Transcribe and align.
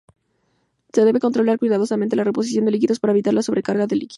Se 0.93 1.05
debe 1.05 1.19
controlar 1.19 1.59
cuidadosamente 1.59 2.15
la 2.15 2.23
reposición 2.23 2.65
de 2.65 2.71
líquidos 2.71 2.99
para 2.99 3.11
evitar 3.13 3.35
la 3.35 3.43
sobrecarga 3.43 3.85
de 3.85 3.97
líquidos. 3.97 4.09